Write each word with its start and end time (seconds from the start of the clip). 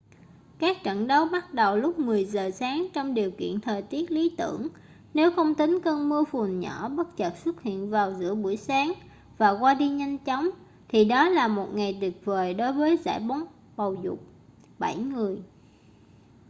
các 0.59 0.77
trận 0.83 1.07
đấu 1.07 1.25
bắt 1.31 1.53
đầu 1.53 1.77
lúc 1.77 1.99
10 1.99 2.25
giờ 2.25 2.51
sáng 2.51 2.87
trong 2.93 3.13
điều 3.13 3.31
kiện 3.31 3.59
thời 3.61 3.81
tiết 3.81 4.11
lý 4.11 4.31
tưởng 4.37 4.67
nếu 5.13 5.31
không 5.35 5.55
tính 5.55 5.79
cơn 5.83 6.09
mưa 6.09 6.23
phùn 6.31 6.59
nhỏ 6.59 6.89
bất 6.89 7.17
chợt 7.17 7.33
xuất 7.45 7.61
hiện 7.61 7.89
vào 7.89 8.13
giữa 8.19 8.35
buổi 8.35 8.57
sáng 8.57 8.93
và 9.37 9.49
qua 9.51 9.73
đi 9.73 9.89
nhanh 9.89 10.17
chóng 10.17 10.49
thì 10.89 11.05
đó 11.05 11.29
là 11.29 11.47
một 11.47 11.67
ngày 11.73 11.97
tuyệt 12.01 12.25
vời 12.25 12.53
đối 12.53 12.73
với 12.73 12.97
giải 12.97 13.19
bóng 13.19 13.43
bầu 13.77 13.95
dục 14.03 14.19
bảy 14.79 14.97
người 14.97 15.41